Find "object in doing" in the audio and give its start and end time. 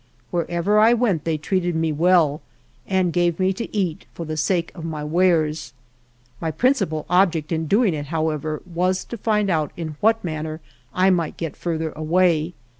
7.07-7.93